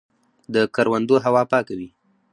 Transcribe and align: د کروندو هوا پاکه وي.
د 0.53 0.55
کروندو 0.75 1.15
هوا 1.25 1.43
پاکه 1.51 1.73
وي. 1.79 1.89